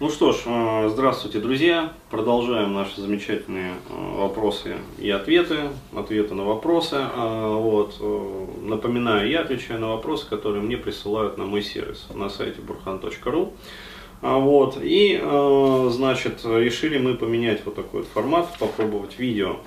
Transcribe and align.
Ну 0.00 0.10
что 0.10 0.32
ж, 0.32 0.38
э, 0.46 0.88
здравствуйте, 0.92 1.38
друзья. 1.38 1.92
Продолжаем 2.10 2.74
наши 2.74 3.00
замечательные 3.00 3.74
э, 3.88 4.16
вопросы 4.16 4.78
и 4.98 5.08
ответы, 5.08 5.70
ответы 5.94 6.34
на 6.34 6.42
вопросы. 6.42 6.96
Э, 6.96 7.54
вот. 7.54 8.02
Напоминаю, 8.60 9.30
я 9.30 9.42
отвечаю 9.42 9.78
на 9.78 9.90
вопросы, 9.90 10.28
которые 10.28 10.62
мне 10.62 10.76
присылают 10.76 11.38
на 11.38 11.44
мой 11.44 11.62
сервис 11.62 12.08
на 12.12 12.28
сайте 12.28 12.60
burhan.ru. 12.60 13.52
Вот. 14.20 14.78
И, 14.82 15.22
значит, 15.90 16.44
решили 16.44 16.98
мы 16.98 17.14
поменять 17.14 17.64
вот 17.64 17.76
такой 17.76 18.00
вот 18.00 18.08
формат, 18.08 18.48
попробовать 18.58 19.18
видео. 19.18 19.58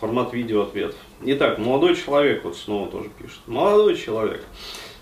Формат 0.00 0.32
видео 0.32 0.62
ответов. 0.62 0.96
Итак, 1.22 1.58
молодой 1.58 1.94
человек, 1.94 2.44
вот 2.44 2.56
снова 2.56 2.88
тоже 2.88 3.10
пишет. 3.20 3.40
Молодой 3.46 3.96
человек. 3.96 4.46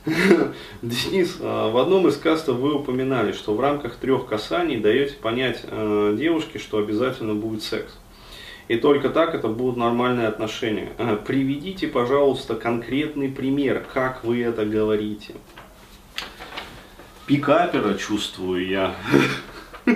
Денис, 0.83 1.37
а, 1.41 1.71
в 1.71 1.77
одном 1.77 2.09
из 2.09 2.17
кастов 2.17 2.57
вы 2.57 2.75
упоминали, 2.75 3.33
что 3.33 3.55
в 3.55 3.61
рамках 3.61 3.97
трех 3.97 4.27
касаний 4.27 4.79
даете 4.79 5.15
понять 5.15 5.63
э, 5.65 6.15
девушке, 6.19 6.59
что 6.59 6.79
обязательно 6.79 7.35
будет 7.35 7.63
секс. 7.63 7.99
И 8.69 8.77
только 8.77 9.09
так 9.09 9.35
это 9.35 9.49
будут 9.49 9.77
нормальные 9.77 10.29
отношения. 10.29 10.93
Э, 10.99 11.17
приведите, 11.17 11.89
пожалуйста, 11.89 12.55
конкретный 12.55 13.29
пример, 13.29 13.85
как 13.93 14.25
вы 14.25 14.43
это 14.43 14.65
говорите. 14.65 15.35
Пикапера 17.27 17.95
чувствую 17.95 18.67
я 18.67 18.95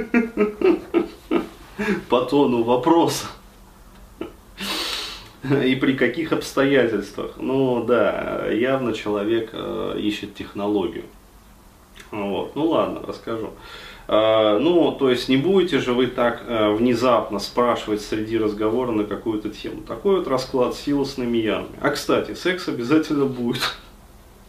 по 2.08 2.22
тону 2.22 2.62
вопроса. 2.62 3.26
и 5.64 5.74
при 5.74 5.94
каких 5.94 6.32
обстоятельствах. 6.32 7.32
Ну 7.36 7.84
да, 7.84 8.46
явно 8.50 8.92
человек 8.92 9.50
э, 9.52 9.96
ищет 9.98 10.34
технологию. 10.34 11.04
Вот. 12.10 12.54
Ну 12.54 12.66
ладно, 12.66 13.00
расскажу. 13.06 13.50
Э, 14.06 14.58
ну, 14.60 14.92
то 14.92 15.10
есть 15.10 15.28
не 15.28 15.36
будете 15.36 15.78
же 15.78 15.94
вы 15.94 16.06
так 16.06 16.44
э, 16.46 16.72
внезапно 16.72 17.38
спрашивать 17.38 18.02
среди 18.02 18.38
разговора 18.38 18.92
на 18.92 19.04
какую-то 19.04 19.50
тему. 19.50 19.82
Такой 19.82 20.18
вот 20.18 20.28
расклад 20.28 20.74
силосными 20.74 21.38
янами. 21.38 21.76
А 21.80 21.90
кстати, 21.90 22.34
секс 22.34 22.68
обязательно 22.68 23.26
будет. 23.26 23.76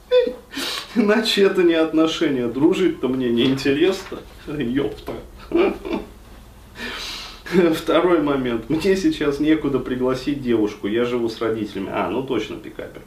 Иначе 0.96 1.44
это 1.44 1.64
не 1.64 1.74
отношения. 1.74 2.48
Дружить-то 2.48 3.08
мне 3.08 3.30
неинтересно. 3.30 4.20
Ёпта. 4.48 5.14
Второй 7.76 8.22
момент. 8.22 8.70
Мне 8.70 8.96
сейчас 8.96 9.40
некуда 9.40 9.80
пригласить 9.80 10.42
девушку, 10.42 10.88
я 10.88 11.06
живу 11.06 11.30
с 11.30 11.42
родителями. 11.42 11.90
А, 11.92 12.10
ну 12.10 12.24
точно 12.24 12.58
пикапер. 12.58 13.02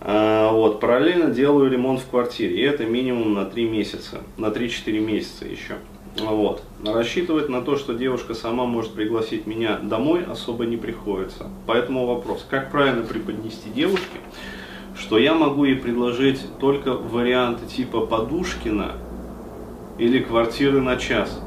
А, 0.00 0.50
вот, 0.52 0.80
параллельно 0.80 1.30
делаю 1.30 1.70
ремонт 1.70 2.00
в 2.00 2.08
квартире, 2.08 2.56
и 2.56 2.62
это 2.62 2.84
минимум 2.84 3.34
на 3.34 3.44
3 3.44 3.68
месяца, 3.68 4.22
на 4.38 4.46
3-4 4.46 4.98
месяца 4.98 5.44
еще. 5.44 5.74
Вот. 6.18 6.62
Рассчитывать 6.84 7.48
на 7.48 7.62
то, 7.62 7.76
что 7.76 7.94
девушка 7.94 8.34
сама 8.34 8.64
может 8.64 8.94
пригласить 8.94 9.46
меня 9.46 9.78
домой, 9.78 10.24
особо 10.24 10.66
не 10.66 10.76
приходится. 10.76 11.48
Поэтому 11.66 12.06
вопрос, 12.06 12.44
как 12.48 12.70
правильно 12.70 13.02
преподнести 13.02 13.70
девушке, 13.70 14.18
что 14.98 15.18
я 15.18 15.34
могу 15.34 15.64
ей 15.64 15.76
предложить 15.76 16.40
только 16.58 16.92
варианты 16.92 17.66
типа 17.66 18.00
Подушкина 18.06 18.96
или 19.98 20.18
квартиры 20.18 20.80
на 20.80 20.96
час. 20.96 21.40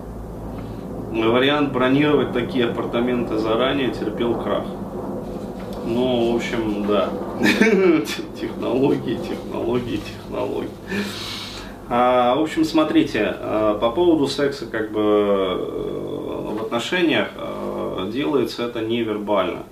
Вариант 1.14 1.72
бронировать 1.72 2.33
такие 2.33 2.66
апартаменты 2.66 3.38
заранее 3.38 3.92
терпел 3.92 4.36
крах. 4.36 4.66
Ну, 5.86 6.33
в 6.33 6.36
общем, 6.38 6.86
да. 6.88 7.09
Технологии, 8.39 9.16
технологии, 9.17 9.97
технологии. 9.97 10.69
А, 11.89 12.36
в 12.36 12.41
общем, 12.41 12.64
смотрите, 12.64 13.36
а, 13.39 13.78
по 13.78 13.91
поводу 13.91 14.28
секса 14.28 14.66
как 14.66 14.91
бы 14.91 15.02
э, 15.02 16.53
в 16.58 16.61
отношениях 16.64 17.28
а, 17.36 18.09
делается 18.09 18.64
это 18.64 18.81
невербально. 18.81 19.64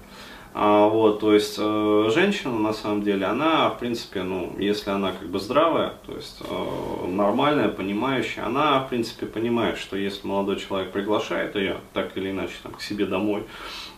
А, 0.53 0.87
вот, 0.87 1.21
то 1.21 1.33
есть 1.33 1.55
э, 1.57 2.09
женщина 2.13 2.59
на 2.59 2.73
самом 2.73 3.03
деле, 3.03 3.25
она 3.25 3.69
в 3.69 3.79
принципе, 3.79 4.23
ну, 4.23 4.53
если 4.59 4.89
она 4.89 5.13
как 5.13 5.29
бы 5.29 5.39
здравая, 5.39 5.93
то 6.05 6.13
есть 6.13 6.41
э, 6.41 7.07
нормальная, 7.07 7.69
понимающая, 7.69 8.45
она 8.45 8.79
в 8.79 8.89
принципе 8.89 9.27
понимает, 9.27 9.77
что 9.77 9.95
если 9.95 10.27
молодой 10.27 10.59
человек 10.59 10.91
приглашает 10.91 11.55
ее 11.55 11.77
так 11.93 12.17
или 12.17 12.31
иначе 12.31 12.53
там, 12.63 12.73
к 12.73 12.81
себе 12.81 13.05
домой, 13.05 13.45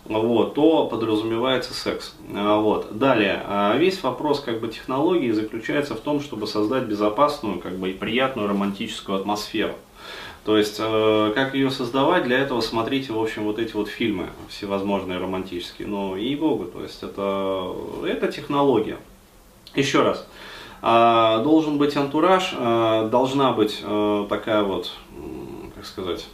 вот, 0.05 0.53
то 0.53 0.87
подразумевается 0.87 1.73
секс. 1.73 2.13
А, 2.35 2.59
вот. 2.59 2.97
Далее, 2.99 3.41
а, 3.47 3.75
весь 3.77 4.03
вопрос 4.03 4.41
как 4.41 4.59
бы 4.59 4.67
технологии 4.67 5.31
заключается 5.31 5.95
в 5.95 6.01
том, 6.01 6.21
чтобы 6.21 6.45
создать 6.45 6.83
безопасную 6.83 7.59
как 7.59 7.77
бы, 7.77 7.89
и 7.89 7.93
приятную 7.93 8.47
романтическую 8.47 9.17
атмосферу. 9.17 9.73
То 10.45 10.57
есть, 10.57 10.75
э, 10.79 11.31
как 11.35 11.53
ее 11.53 11.71
создавать, 11.71 12.25
для 12.25 12.39
этого 12.39 12.59
смотрите, 12.59 13.13
в 13.13 13.21
общем, 13.21 13.43
вот 13.45 13.59
эти 13.59 13.73
вот 13.73 13.87
фильмы 13.87 14.29
всевозможные 14.49 15.17
романтические. 15.17 15.87
Ну, 15.87 16.17
и 16.17 16.35
богу, 16.35 16.65
то 16.65 16.83
есть, 16.83 17.01
это, 17.01 17.73
это 18.05 18.31
технология. 18.31 18.97
Еще 19.73 20.03
раз, 20.03 20.27
э, 20.81 21.41
должен 21.43 21.77
быть 21.77 21.95
антураж, 21.95 22.53
э, 22.53 23.07
должна 23.09 23.53
быть 23.53 23.79
э, 23.81 24.25
такая 24.29 24.63
вот, 24.63 24.91
как 25.75 25.85
сказать, 25.85 26.25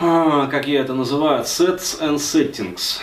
а, 0.00 0.46
как 0.46 0.68
я 0.68 0.80
это 0.80 0.94
называю, 0.94 1.42
sets 1.42 2.00
and 2.00 2.18
settings. 2.18 3.00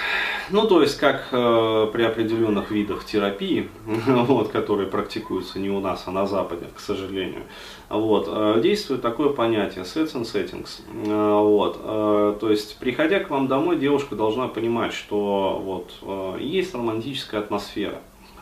Ну, 0.51 0.67
то 0.67 0.81
есть, 0.81 0.97
как 0.97 1.29
э, 1.31 1.89
при 1.91 2.03
определенных 2.03 2.69
видах 2.69 3.03
терапии, 3.05 3.69
вот, 3.85 4.49
которые 4.49 4.87
практикуются 4.87 5.59
не 5.59 5.69
у 5.69 5.79
нас, 5.79 6.03
а 6.05 6.11
на 6.11 6.27
Западе, 6.27 6.67
к 6.75 6.79
сожалению, 6.79 7.43
вот, 7.89 8.27
э, 8.29 8.59
действует 8.61 9.01
такое 9.01 9.29
понятие 9.29 9.83
sets 9.83 10.13
and 10.13 10.23
settings. 10.23 10.81
Э, 11.05 11.39
вот, 11.41 11.79
э, 11.81 12.37
то 12.39 12.51
есть, 12.51 12.77
приходя 12.77 13.19
к 13.19 13.29
вам 13.29 13.47
домой, 13.47 13.77
девушка 13.77 14.15
должна 14.15 14.47
понимать, 14.47 14.93
что 14.93 15.61
вот, 15.63 15.93
э, 16.03 16.37
есть 16.41 16.75
романтическая 16.75 17.41
атмосфера. 17.41 17.99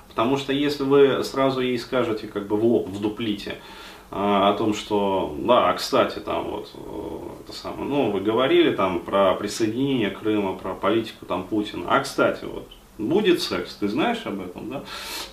Потому 0.10 0.38
что 0.38 0.54
если 0.54 0.84
вы 0.84 1.24
сразу 1.24 1.62
ей 1.62 1.80
скажете, 1.80 2.28
как 2.28 2.48
бы 2.48 2.58
в 2.58 2.66
лоб, 2.66 2.88
вдуплите, 2.90 3.58
о 4.16 4.54
том, 4.54 4.76
что, 4.76 5.36
да, 5.40 5.74
кстати, 5.74 6.20
там 6.20 6.44
вот, 6.52 6.70
э, 6.76 7.44
это 7.44 7.58
самое, 7.58 7.90
ну, 7.90 8.12
вы 8.12 8.22
говорили 8.22 8.72
там 8.72 9.00
про 9.00 9.34
присоединение 9.34 10.12
Крыма, 10.12 10.54
про 10.56 10.76
политику 10.76 11.26
там 11.26 11.46
Путина, 11.46 11.86
а, 11.88 12.00
кстати, 12.00 12.46
вот, 12.46 12.70
будет 13.00 13.42
секс, 13.42 13.74
ты 13.74 13.88
знаешь 13.88 14.22
об 14.26 14.42
этом, 14.42 14.70
да? 14.70 14.84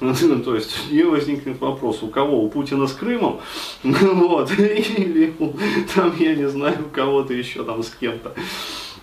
То 0.44 0.54
есть, 0.54 0.88
у 0.88 0.94
нее 0.94 1.10
возникнет 1.10 1.60
вопрос, 1.60 2.02
у 2.02 2.08
кого, 2.08 2.42
у 2.42 2.48
Путина 2.48 2.86
с 2.86 2.94
Крымом, 2.94 3.40
вот, 3.82 4.50
или 4.58 5.34
там, 5.94 6.14
я 6.18 6.34
не 6.34 6.48
знаю, 6.48 6.86
у 6.86 6.88
кого-то 6.88 7.34
еще 7.34 7.64
там 7.64 7.82
с 7.82 7.90
кем-то, 7.90 8.32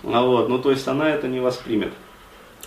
а 0.02 0.22
вот, 0.22 0.48
ну, 0.48 0.58
то 0.58 0.72
есть, 0.72 0.88
она 0.88 1.08
это 1.08 1.28
не 1.28 1.38
воспримет. 1.38 1.92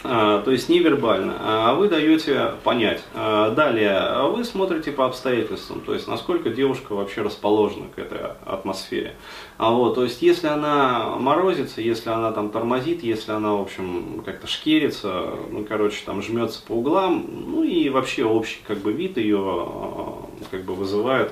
А, 0.04 0.42
то 0.42 0.52
есть 0.52 0.68
невербально, 0.68 1.36
а 1.40 1.76
вы 1.76 1.88
даете 1.88 2.54
понять. 2.64 3.04
А, 3.14 3.52
далее, 3.52 4.30
вы 4.32 4.44
смотрите 4.44 4.92
по 4.92 5.06
обстоятельствам, 5.06 5.82
то 5.82 5.94
есть 5.94 6.08
насколько 6.08 6.50
девушка 6.50 6.94
вообще 6.94 7.22
расположена 7.22 7.88
к 7.96 8.00
этой 8.00 8.20
атмосфере. 8.46 9.16
А 9.58 9.70
вот, 9.72 9.96
то 9.96 10.04
есть 10.04 10.24
если 10.24 10.48
она 10.48 11.18
морозится, 11.18 11.82
если 11.82 12.10
она 12.10 12.32
там 12.32 12.50
тормозит, 12.50 13.04
если 13.04 13.32
она, 13.32 13.54
в 13.54 13.62
общем, 13.62 14.24
как-то 14.26 14.48
шкерится, 14.48 15.36
ну, 15.52 15.64
короче, 15.66 16.02
там 16.04 16.24
жмется 16.24 16.64
по 16.66 16.74
углам, 16.74 17.26
ну 17.48 17.64
и 17.64 17.90
вообще 17.90 18.24
общий 18.24 18.62
как 18.68 18.80
бы 18.80 18.94
вид 18.94 19.18
ее 19.18 20.18
как 20.50 20.64
бы 20.64 20.74
вызывает, 20.74 21.32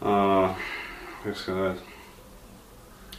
как 0.00 0.56
сказать, 1.36 1.78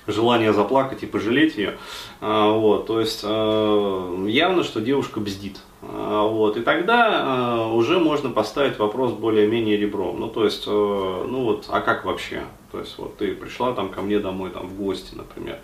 желание 0.07 0.53
заплакать 0.53 1.03
и 1.03 1.07
пожалеть 1.07 1.57
ее. 1.57 1.77
А, 2.19 2.51
вот, 2.51 2.87
то 2.87 2.99
есть 2.99 3.21
а, 3.23 4.25
явно, 4.27 4.63
что 4.63 4.81
девушка 4.81 5.19
бздит. 5.19 5.59
А, 5.81 6.27
вот, 6.27 6.57
и 6.57 6.61
тогда 6.61 7.67
уже 7.67 7.99
можно 7.99 8.29
поставить 8.29 8.79
вопрос 8.79 9.11
более-менее 9.11 9.77
ребром. 9.77 10.19
Ну, 10.19 10.27
то 10.27 10.45
есть, 10.45 10.67
ну 10.67 11.43
вот, 11.43 11.65
а 11.69 11.81
как 11.81 12.05
вообще? 12.05 12.43
То 12.71 12.79
есть, 12.79 12.97
вот 12.97 13.17
ты 13.17 13.35
пришла 13.35 13.73
там 13.73 13.89
ко 13.89 14.01
мне 14.01 14.19
домой 14.19 14.49
там, 14.49 14.67
в 14.67 14.75
гости, 14.75 15.13
например. 15.13 15.57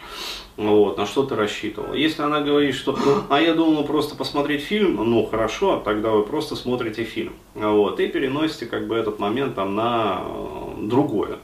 Вот, 0.57 0.97
на 0.97 1.05
что 1.05 1.23
ты 1.23 1.35
рассчитывала? 1.35 1.93
Если 1.93 2.21
она 2.21 2.41
говорит, 2.41 2.75
что 2.75 2.97
а 3.29 3.39
я 3.39 3.53
думала 3.53 3.83
просто 3.83 4.15
посмотреть 4.15 4.63
фильм, 4.63 4.95
ну 4.95 5.25
хорошо, 5.25 5.81
тогда 5.85 6.11
вы 6.11 6.23
просто 6.23 6.55
смотрите 6.55 7.03
фильм. 7.03 7.33
Вот, 7.53 7.99
и 7.99 8.07
переносите 8.07 8.65
как 8.65 8.87
бы 8.87 8.95
этот 8.95 9.19
момент 9.19 9.55
там 9.55 9.75
на 9.75 10.21
другое 10.77 11.37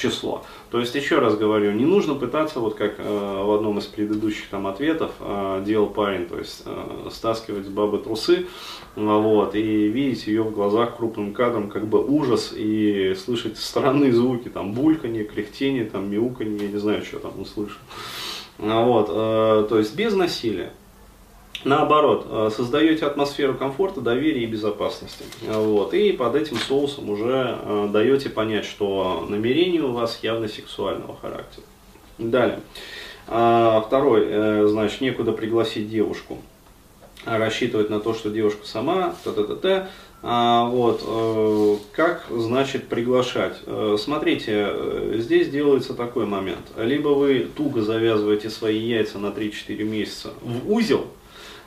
число. 0.00 0.44
То 0.70 0.80
есть, 0.80 0.94
еще 0.94 1.18
раз 1.18 1.36
говорю, 1.36 1.72
не 1.72 1.84
нужно 1.84 2.14
пытаться, 2.14 2.60
вот 2.60 2.74
как 2.74 2.94
э, 2.98 3.42
в 3.44 3.52
одном 3.52 3.78
из 3.78 3.86
предыдущих 3.86 4.48
там 4.48 4.66
ответов 4.66 5.12
э, 5.20 5.62
делал 5.66 5.88
парень, 5.88 6.26
то 6.26 6.38
есть 6.38 6.62
э, 6.64 7.08
стаскивать 7.10 7.66
с 7.66 7.68
бабы 7.68 7.98
трусы, 7.98 8.46
вот, 8.96 9.54
и 9.54 9.88
видеть 9.88 10.26
ее 10.26 10.42
в 10.42 10.52
глазах 10.52 10.96
крупным 10.96 11.32
кадром 11.32 11.68
как 11.68 11.86
бы 11.86 12.04
ужас, 12.04 12.52
и 12.56 13.14
слышать 13.14 13.58
странные 13.58 14.12
звуки, 14.12 14.48
там, 14.48 14.72
бульканье, 14.72 15.24
кряхтение, 15.24 15.84
там, 15.84 16.10
мяуканье, 16.10 16.66
я 16.66 16.68
не 16.68 16.78
знаю, 16.78 17.04
что 17.04 17.18
там 17.18 17.40
услышал. 17.40 17.80
Вот, 18.58 19.08
э, 19.10 19.66
то 19.68 19.78
есть 19.78 19.94
без 19.94 20.14
насилия. 20.14 20.72
Наоборот, 21.64 22.26
э, 22.30 22.50
создаете 22.56 23.04
атмосферу 23.04 23.54
комфорта, 23.54 24.00
доверия 24.00 24.44
и 24.44 24.46
безопасности. 24.46 25.24
Вот. 25.42 25.92
И 25.92 26.12
под 26.12 26.34
этим 26.34 26.56
соусом 26.56 27.10
уже 27.10 27.58
э, 27.60 27.88
даете 27.92 28.30
понять, 28.30 28.64
что 28.64 29.26
намерение 29.28 29.82
у 29.82 29.92
вас 29.92 30.20
явно 30.22 30.48
сексуального 30.48 31.16
характера. 31.20 31.64
Далее. 32.16 32.60
А, 33.26 33.82
второй, 33.86 34.24
э, 34.26 34.66
значит, 34.68 35.02
некуда 35.02 35.32
пригласить 35.32 35.90
девушку. 35.90 36.38
Рассчитывать 37.26 37.90
на 37.90 38.00
то, 38.00 38.14
что 38.14 38.30
девушка 38.30 38.66
сама, 38.66 39.14
та-та-та-та. 39.22 39.90
А, 40.22 40.64
вот, 40.64 41.82
как, 41.92 42.26
значит, 42.30 42.88
приглашать? 42.88 43.56
Смотрите, 43.98 44.74
здесь 45.16 45.48
делается 45.48 45.92
такой 45.92 46.24
момент. 46.24 46.60
Либо 46.78 47.08
вы 47.08 47.48
туго 47.54 47.82
завязываете 47.82 48.48
свои 48.48 48.78
яйца 48.78 49.18
на 49.18 49.26
3-4 49.28 49.82
месяца 49.84 50.30
в 50.42 50.70
узел, 50.70 51.06
а, 51.06 51.19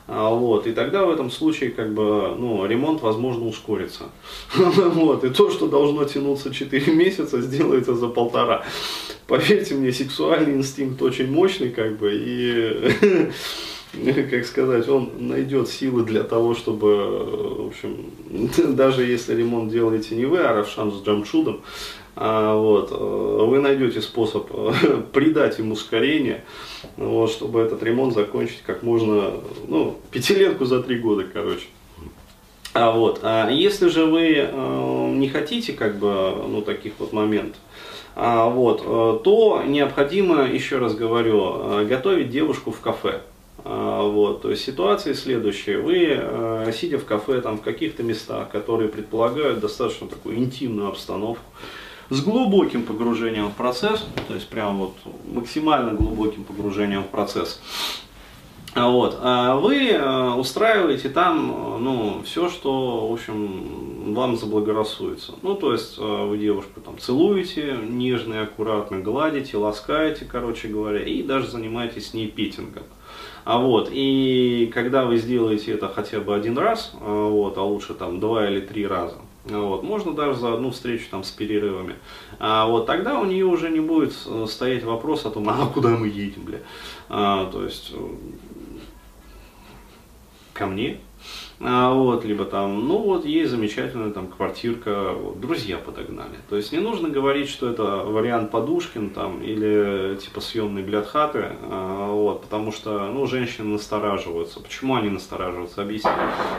вот, 0.08 0.68
и 0.68 0.74
тогда 0.74 1.06
в 1.06 1.12
этом 1.12 1.32
случае 1.32 1.72
как 1.72 1.94
бы, 1.94 2.36
ну, 2.38 2.66
ремонт, 2.66 3.02
возможно, 3.02 3.48
ускорится. 3.48 4.06
Вот, 4.56 5.24
и 5.24 5.30
то, 5.30 5.50
что 5.50 5.68
должно 5.68 6.04
тянуться 6.04 6.54
4 6.54 6.94
месяца, 6.94 7.42
сделается 7.42 7.96
за 7.96 8.08
полтора. 8.08 8.66
Поверьте 9.28 9.76
мне, 9.76 9.92
сексуальный 9.94 10.56
инстинкт 10.56 11.02
очень 11.02 11.32
мощный, 11.32 11.70
как 11.70 11.98
бы, 11.98 12.12
и, 12.14 13.32
как 14.30 14.46
сказать, 14.46 14.90
он 14.90 15.10
найдет 15.20 15.70
силы 15.70 16.04
для 16.04 16.24
того, 16.24 16.54
чтобы, 16.54 17.64
в 17.64 17.68
общем, 17.68 18.12
даже 18.76 19.04
если 19.04 19.36
ремонт 19.36 19.72
делаете 19.72 20.16
не 20.16 20.26
вы, 20.26 20.40
а 20.40 20.54
Равшан 20.54 20.92
с 20.92 21.02
Джамшудом, 21.02 21.62
а, 21.62 21.64
вот, 22.15 22.92
э, 22.92 23.45
вы 23.45 23.60
найдете 23.60 24.01
способ 24.01 24.48
э, 24.51 25.01
придать 25.13 25.57
ему 25.57 25.74
ускорение, 25.74 26.44
вот, 26.95 27.31
чтобы 27.31 27.62
этот 27.62 27.81
ремонт 27.81 28.13
закончить 28.13 28.62
как 28.65 28.83
можно, 28.83 29.31
ну, 29.68 29.98
пятилетку 30.12 30.65
за 30.65 30.83
три 30.83 31.00
года, 31.00 31.25
короче. 31.31 31.65
А 32.74 32.92
вот, 32.92 33.19
а 33.24 33.50
если 33.50 33.88
же 33.88 34.06
вы 34.06 34.36
э, 34.36 35.12
не 35.15 35.27
хотите, 35.27 35.74
как 35.74 35.98
бы, 35.98 36.36
ну, 36.48 36.62
таких 36.62 36.94
вот 37.00 37.13
моментов, 37.13 37.60
а, 38.16 38.48
вот, 38.48 38.83
э, 38.86 39.19
то 39.24 39.63
необходимо, 39.66 40.44
еще 40.44 40.77
раз 40.77 40.94
говорю, 40.94 41.88
готовить 41.88 42.30
девушку 42.30 42.69
в 42.69 42.80
кафе. 42.80 43.21
А, 43.66 44.04
вот, 44.04 44.44
то 44.44 44.51
есть 44.51 44.63
ситуация 44.63 45.16
следующая. 45.16 45.80
Вы, 45.80 46.71
сидя 46.74 47.00
в 47.00 47.06
кафе, 47.06 47.42
там, 47.42 47.57
в 47.57 47.62
каких-то 47.62 48.04
местах, 48.04 48.50
которые 48.50 48.89
предполагают 48.89 49.59
достаточно 49.62 50.07
такую 50.07 50.38
интимную 50.38 50.89
обстановку, 50.89 51.44
с 52.10 52.22
глубоким 52.22 52.84
погружением 52.84 53.50
в 53.50 53.54
процесс, 53.54 54.06
то 54.28 54.34
есть 54.34 54.48
прям 54.48 54.78
вот 54.78 54.96
максимально 55.32 55.94
глубоким 55.94 56.44
погружением 56.44 57.04
в 57.04 57.08
процесс. 57.08 57.62
Вот. 58.76 59.20
А 59.22 59.56
вы 59.56 59.90
э, 59.90 60.30
устраиваете 60.32 61.10
там 61.10 61.84
ну, 61.84 62.22
все, 62.26 62.50
что 62.50 63.08
в 63.08 63.14
общем, 63.14 64.14
вам 64.14 64.36
заблагорассудится. 64.36 65.34
Ну, 65.44 65.54
то 65.56 65.74
есть 65.74 65.98
э, 66.00 66.26
вы 66.26 66.40
девушку 66.40 66.82
там 66.82 66.98
целуете, 66.98 67.78
нежно 67.88 68.34
и 68.34 68.38
аккуратно 68.38 69.00
гладите, 69.00 69.58
ласкаете, 69.58 70.26
короче 70.26 70.70
говоря, 70.70 71.04
и 71.04 71.22
даже 71.22 71.48
занимаетесь 71.48 72.10
с 72.10 72.14
ней 72.14 72.28
питингом. 72.28 72.84
А 73.46 73.60
вот, 73.60 73.90
и 73.92 74.72
когда 74.74 75.06
вы 75.06 75.18
сделаете 75.18 75.74
это 75.74 75.90
хотя 75.90 76.20
бы 76.20 76.34
один 76.34 76.58
раз, 76.58 76.94
э, 77.00 77.28
вот, 77.30 77.58
а 77.58 77.62
лучше 77.62 77.94
там 77.94 78.20
два 78.20 78.50
или 78.50 78.60
три 78.60 78.88
раза, 78.88 79.18
вот, 79.45 79.84
можно 79.84 80.13
даже 80.13 80.40
за 80.40 80.54
одну 80.54 80.72
встречу 80.72 81.06
там 81.12 81.24
с 81.24 81.31
перерывами. 81.31 81.95
А 82.40 82.66
вот 82.66 82.86
тогда 82.86 83.19
у 83.19 83.25
нее 83.25 83.45
уже 83.45 83.69
не 83.69 83.81
будет 83.81 84.13
э, 84.25 84.45
стоять 84.48 84.84
вопрос 84.84 85.25
о 85.25 85.31
том, 85.31 85.50
а 85.50 85.66
куда 85.68 85.90
мы 85.90 86.07
едем, 86.07 86.44
бля. 86.44 86.60
А, 87.10 87.50
то 87.51 87.63
есть 87.63 87.92
э, 87.94 88.16
ко 90.54 90.66
мне, 90.66 91.01
а, 91.65 91.94
вот, 91.94 92.25
либо 92.25 92.44
там, 92.44 92.88
ну 92.88 92.98
вот, 92.98 93.25
есть 93.25 93.51
замечательная 93.51 94.12
там 94.12 94.27
квартирка, 94.27 95.13
вот, 95.13 95.39
друзья 95.39 95.77
подогнали. 95.77 96.36
То 96.50 96.57
есть 96.57 96.74
не 96.74 96.80
нужно 96.80 97.07
говорить, 97.07 97.48
что 97.48 97.69
это 97.69 97.83
вариант 97.83 98.51
Подушкин 98.51 99.12
там 99.12 99.42
или 99.42 100.18
типа 100.18 100.42
съемный 100.42 100.83
блядь 100.83 101.07
хаты, 101.07 101.51
а, 101.69 102.12
вот, 102.12 102.42
потому 102.42 102.74
что, 102.74 103.07
ну, 103.07 103.25
женщины 103.27 103.69
настораживаются. 103.69 104.60
Почему 104.60 104.95
они 104.95 105.10
настораживаются? 105.10 105.81
Объясню. 105.81 106.12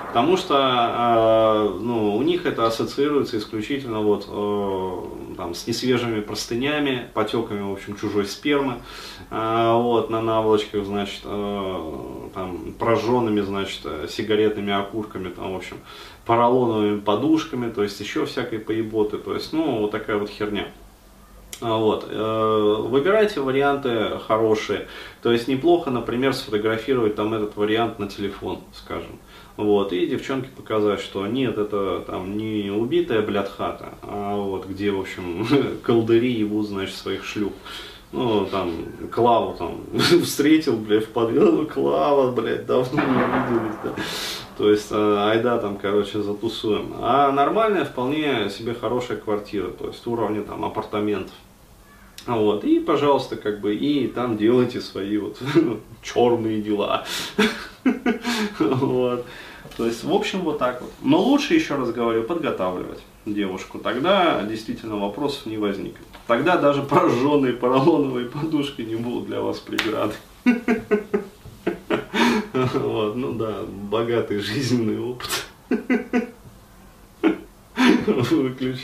Потому 0.09 0.39
что, 0.39 0.57
а, 0.59 1.79
ну, 1.79 2.17
у 2.17 2.23
них 2.23 2.47
это 2.47 2.67
ассоциируется 2.67 3.37
исключительно 3.37 4.01
вот 4.01 4.27
э, 4.29 5.35
там 5.37 5.55
с 5.55 5.67
несвежими 5.67 6.21
простынями, 6.21 7.09
потеками, 7.13 7.63
в 7.63 7.73
общем, 7.73 7.97
чужой 7.97 8.25
спермы, 8.25 8.77
а, 9.31 9.77
вот, 9.77 10.09
на 10.09 10.23
наволочках, 10.23 10.85
значит, 10.87 11.21
э, 11.25 12.29
там, 12.35 12.75
прожженными, 12.79 13.43
значит, 13.43 13.81
сигаретными 14.09 14.73
окурками, 14.73 14.94
там, 15.03 15.53
в 15.53 15.57
общем, 15.57 15.77
поролоновыми 16.27 17.01
подушками, 17.01 17.71
то 17.71 17.83
есть 17.83 18.01
еще 18.01 18.27
всякой 18.27 18.59
поеботы, 18.59 19.19
то 19.19 19.35
есть, 19.35 19.53
ну, 19.53 19.81
вот 19.81 19.91
такая 19.91 20.17
вот 20.17 20.31
херня. 20.31 20.69
А, 21.61 21.77
вот. 21.77 22.07
Э, 22.11 22.77
выбирайте 22.89 23.41
варианты 23.41 24.19
хорошие. 24.27 24.89
То 25.23 25.33
есть 25.33 25.47
неплохо, 25.49 25.91
например, 25.91 26.35
сфотографировать 26.35 27.15
там 27.15 27.33
этот 27.33 27.57
вариант 27.57 27.99
на 27.99 28.09
телефон, 28.09 28.61
скажем. 28.75 29.19
Вот, 29.57 29.93
и 29.93 30.07
девчонке 30.07 30.49
показать, 30.49 31.01
что 31.01 31.25
нет, 31.29 31.59
это 31.59 32.03
там 32.07 32.37
не 32.37 32.73
убитая, 32.73 33.23
блядь, 33.23 33.49
хата, 33.49 33.95
а 34.03 34.35
вот 34.35 34.67
где, 34.67 34.91
в 34.91 34.99
общем, 34.99 35.47
колдыри 35.85 36.33
ебут, 36.33 36.67
значит, 36.67 36.97
своих 36.97 37.25
шлюх 37.25 37.53
ну, 38.15 38.47
там, 38.47 38.73
Клаву 39.11 39.55
там 39.59 39.81
встретил, 40.23 40.77
блядь, 40.77 41.05
в 41.05 41.09
подъезд, 41.09 41.53
ну, 41.53 41.67
Клава, 41.67 42.31
блядь, 42.31 42.65
давно 42.65 43.03
не 43.03 43.09
виделись, 43.09 43.77
да. 43.83 43.91
То 44.57 44.71
есть, 44.71 44.89
а, 44.91 45.31
айда 45.31 45.59
там, 45.59 45.77
короче, 45.77 46.23
затусуем. 46.23 46.95
А 47.01 47.33
нормальная, 47.33 47.85
вполне 47.85 48.51
себе 48.51 48.75
хорошая 48.75 49.19
квартира, 49.19 49.69
то 49.69 49.89
есть 49.89 50.07
уровня 50.07 50.43
там 50.43 50.65
апартаментов. 50.65 51.35
Вот, 52.27 52.65
и, 52.65 52.81
пожалуйста, 52.81 53.37
как 53.37 53.61
бы, 53.61 53.75
и 53.75 54.07
там 54.09 54.39
делайте 54.39 54.81
свои 54.81 55.19
вот 55.19 55.39
черные 56.03 56.63
дела. 56.63 57.05
Вот. 58.59 59.27
То 59.77 59.87
есть, 59.87 60.05
в 60.05 60.13
общем, 60.13 60.41
вот 60.41 60.59
так 60.59 60.81
вот. 60.81 60.91
Но 61.03 61.21
лучше, 61.21 61.55
еще 61.55 61.75
раз 61.75 61.91
говорю, 61.91 62.23
подготавливать 62.23 63.01
девушку. 63.27 63.79
Тогда 63.79 64.43
действительно 64.43 64.97
вопросов 64.97 65.47
не 65.47 65.59
возникнет. 65.59 66.07
Тогда 66.27 66.57
даже 66.57 66.83
прожженные 66.83 67.53
поролоновые 67.55 68.27
подушки 68.27 68.83
не 68.83 68.95
будут 68.95 69.27
для 69.27 69.41
вас 69.41 69.59
преградой. 69.59 70.17
Вот, 72.75 73.17
ну 73.17 73.33
да, 73.33 73.63
богатый 73.67 74.39
жизненный 74.39 74.99
опыт. 74.99 75.47
Выключи. 78.07 78.81